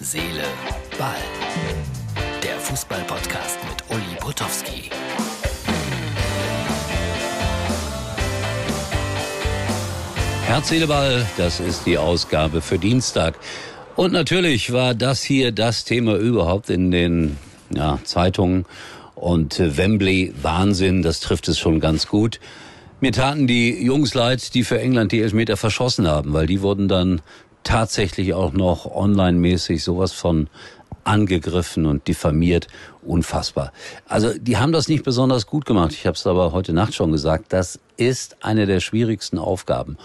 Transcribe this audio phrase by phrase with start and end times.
[0.00, 0.44] Seele,
[0.96, 1.16] Ball.
[2.40, 4.90] Der Fußball-Podcast mit Uli Potowski.
[10.46, 13.40] Herz, Seele, Ball, das ist die Ausgabe für Dienstag.
[13.96, 17.36] Und natürlich war das hier das Thema überhaupt in den
[17.70, 18.66] ja, Zeitungen.
[19.16, 22.38] Und äh, Wembley, Wahnsinn, das trifft es schon ganz gut.
[23.00, 26.86] Mir taten die Jungs leid, die für England die Elfmeter verschossen haben, weil die wurden
[26.86, 27.20] dann
[27.68, 30.48] tatsächlich auch noch online-mäßig sowas von
[31.04, 32.66] angegriffen und diffamiert.
[33.02, 33.72] Unfassbar.
[34.06, 35.92] Also die haben das nicht besonders gut gemacht.
[35.92, 37.52] Ich habe es aber heute Nacht schon gesagt.
[37.52, 39.98] Das ist eine der schwierigsten Aufgaben.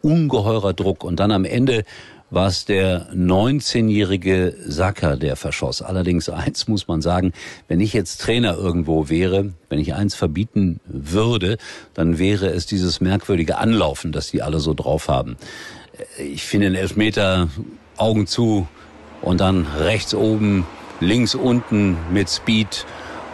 [0.00, 1.02] Ungeheurer Druck.
[1.02, 1.82] Und dann am Ende
[2.30, 5.82] war es der 19-jährige Sacker, der verschoss.
[5.82, 7.32] Allerdings eins muss man sagen,
[7.66, 11.56] wenn ich jetzt Trainer irgendwo wäre, wenn ich eins verbieten würde,
[11.94, 15.36] dann wäre es dieses merkwürdige Anlaufen, das die alle so drauf haben.
[16.18, 17.48] Ich finde den Elfmeter
[17.96, 18.68] Augen zu
[19.22, 20.66] und dann rechts oben,
[21.00, 22.86] links unten mit Speed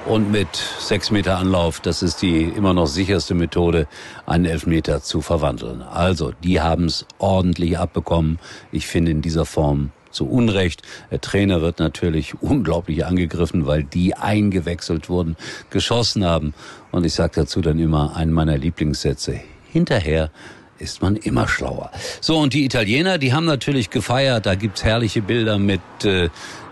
[0.07, 3.87] und mit sechs Meter Anlauf, das ist die immer noch sicherste Methode,
[4.27, 5.83] einen Elfmeter zu verwandeln.
[5.83, 8.39] Also, die haben es ordentlich abbekommen.
[8.71, 10.83] Ich finde in dieser Form zu Unrecht.
[11.11, 15.37] Der Trainer wird natürlich unglaublich angegriffen, weil die eingewechselt wurden,
[15.71, 16.55] geschossen haben.
[16.93, 19.41] Und ich sage dazu dann immer einen meiner Lieblingssätze.
[19.73, 20.31] Hinterher
[20.79, 21.91] ist man immer schlauer.
[22.21, 24.47] So, und die Italiener, die haben natürlich gefeiert.
[24.47, 26.29] Da gibt's herrliche Bilder mit äh,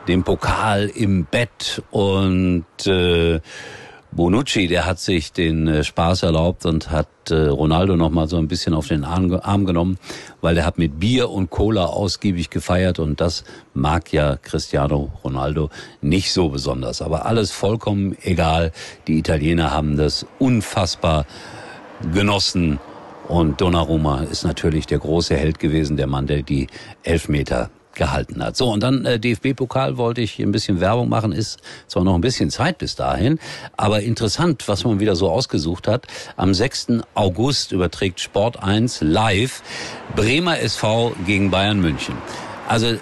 [0.08, 3.40] dem Pokal im Bett und äh,
[4.14, 8.36] Bonucci, der hat sich den äh, Spaß erlaubt und hat äh, Ronaldo noch mal so
[8.36, 9.98] ein bisschen auf den Arm, Arm genommen,
[10.42, 15.70] weil er hat mit Bier und Cola ausgiebig gefeiert und das mag ja Cristiano Ronaldo
[16.02, 17.00] nicht so besonders.
[17.00, 18.72] Aber alles vollkommen egal.
[19.06, 21.24] Die Italiener haben das unfassbar
[22.12, 22.80] genossen
[23.32, 26.66] und Donnarumma ist natürlich der große Held gewesen, der Mann, der die
[27.02, 28.58] Elfmeter gehalten hat.
[28.58, 32.20] So, und dann äh, DFB-Pokal wollte ich ein bisschen Werbung machen, ist zwar noch ein
[32.20, 33.38] bisschen Zeit bis dahin,
[33.74, 36.06] aber interessant, was man wieder so ausgesucht hat.
[36.36, 36.88] Am 6.
[37.14, 39.62] August überträgt Sport 1 live
[40.14, 42.16] Bremer SV gegen Bayern München.
[42.68, 42.96] Also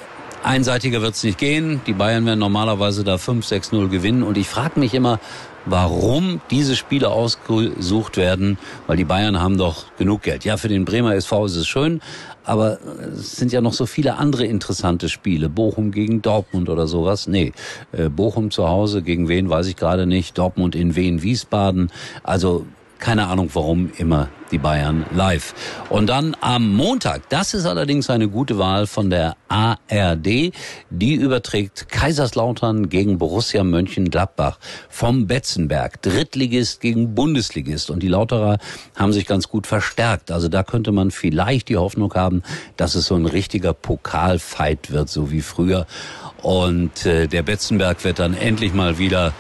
[0.45, 1.81] einseitiger wird's nicht gehen.
[1.87, 4.23] Die Bayern werden normalerweise da 5-6-0 gewinnen.
[4.23, 5.19] Und ich frage mich immer,
[5.67, 10.45] warum diese Spiele ausgesucht werden, weil die Bayern haben doch genug Geld.
[10.45, 12.01] Ja, für den Bremer SV ist es schön,
[12.45, 12.79] aber
[13.15, 15.49] es sind ja noch so viele andere interessante Spiele.
[15.49, 17.27] Bochum gegen Dortmund oder sowas.
[17.27, 17.53] Nee,
[17.93, 20.39] äh, Bochum zu Hause gegen wen, weiß ich gerade nicht.
[20.39, 21.91] Dortmund in Wien, Wiesbaden.
[22.23, 22.67] Also
[23.01, 25.55] keine Ahnung warum immer die Bayern live.
[25.89, 30.53] Und dann am Montag, das ist allerdings eine gute Wahl von der ARD,
[30.91, 37.91] die überträgt Kaiserslautern gegen Borussia Mönchengladbach vom Betzenberg, Drittligist gegen Bundesligist.
[37.91, 38.59] Und die Lauterer
[38.97, 40.31] haben sich ganz gut verstärkt.
[40.31, 42.43] Also da könnte man vielleicht die Hoffnung haben,
[42.77, 45.87] dass es so ein richtiger Pokalfight wird, so wie früher.
[46.43, 49.33] Und äh, der Betzenberg wird dann endlich mal wieder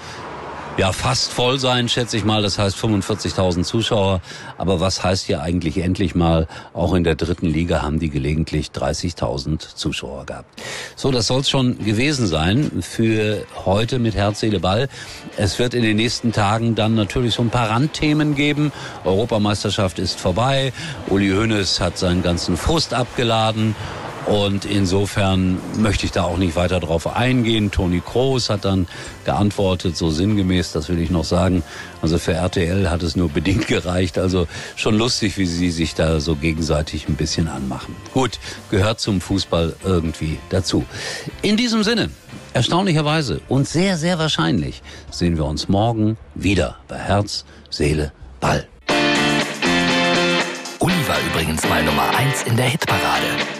[0.76, 2.42] ja fast voll sein, schätze ich mal.
[2.42, 4.20] Das heißt 45.000 Zuschauer.
[4.58, 6.46] Aber was heißt hier eigentlich endlich mal?
[6.72, 10.60] Auch in der dritten Liga haben die gelegentlich 30.000 Zuschauer gehabt.
[10.96, 14.88] So, das soll es schon gewesen sein für heute mit Herz, Seele, Ball.
[15.36, 18.72] Es wird in den nächsten Tagen dann natürlich so ein paar Randthemen geben.
[19.04, 20.72] Europameisterschaft ist vorbei.
[21.08, 23.74] Uli Hoeneß hat seinen ganzen Frust abgeladen.
[24.30, 27.72] Und insofern möchte ich da auch nicht weiter drauf eingehen.
[27.72, 28.86] Toni Kroos hat dann
[29.24, 31.64] geantwortet, so sinngemäß, das will ich noch sagen.
[32.00, 34.18] Also für RTL hat es nur bedingt gereicht.
[34.18, 34.46] Also
[34.76, 37.96] schon lustig, wie sie sich da so gegenseitig ein bisschen anmachen.
[38.14, 38.38] Gut,
[38.70, 40.84] gehört zum Fußball irgendwie dazu.
[41.42, 42.08] In diesem Sinne,
[42.52, 44.80] erstaunlicherweise und sehr, sehr wahrscheinlich
[45.10, 48.68] sehen wir uns morgen wieder bei Herz, Seele, Ball.
[50.78, 53.59] Uli war übrigens mal Nummer eins in der Hitparade.